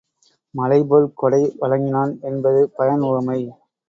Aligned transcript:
மழை 0.53 0.79
போல் 0.83 1.05
கொடை 1.13 1.41
வழங்கினான் 1.59 2.13
என்பது 2.21 2.61
பயன் 2.77 3.01
உவமை. 3.01 3.37